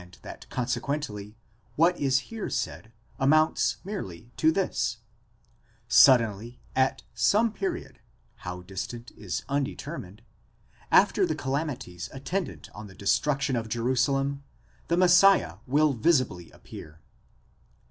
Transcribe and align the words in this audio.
that 0.23 0.49
consequently, 0.49 1.35
what 1.75 1.95
is 1.99 2.21
here 2.31 2.49
said 2.49 2.91
amounts 3.19 3.77
merely 3.83 4.31
to 4.35 4.51
this: 4.51 4.97
suddenly, 5.87 6.59
at 6.75 7.03
some 7.13 7.53
period 7.53 7.99
(how 8.37 8.63
distant 8.63 9.11
is 9.11 9.43
undetermined) 9.47 10.23
after 10.91 11.23
the 11.23 11.35
calamities 11.35 12.09
attendant 12.11 12.67
on. 12.73 12.87
the 12.87 12.95
destruction 12.95 13.55
of 13.55 13.69
Jerusalem, 13.69 14.41
the 14.87 14.97
Messiah 14.97 15.57
will 15.67 15.93
visibly 15.93 16.49
appear. 16.49 16.99